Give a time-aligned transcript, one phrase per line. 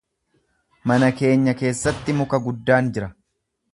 [0.91, 3.11] Mana keenya keessatti muka guddaan jira.